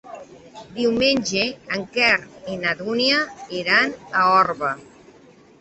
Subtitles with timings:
[0.77, 1.43] Diumenge
[1.77, 2.15] en Quer
[2.53, 3.21] i na Dúnia
[3.61, 4.73] iran a Orba.